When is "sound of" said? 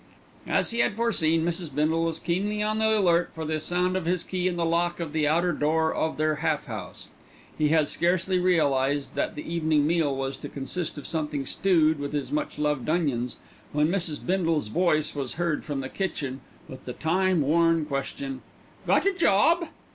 3.59-4.07